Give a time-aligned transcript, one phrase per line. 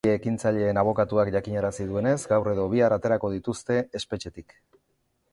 [0.05, 4.57] Bi ekintzaileen abokatuak jakinarazi duenez, gaur edo bihar aterako dituzte espetxetik.